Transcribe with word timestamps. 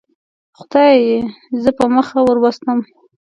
خدای 0.57 0.95
زه 1.61 1.69
په 1.77 1.85
مخه 1.95 2.19
وروستم. 2.27 2.79